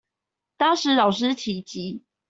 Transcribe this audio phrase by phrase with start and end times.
[0.57, 2.01] 當時老師提及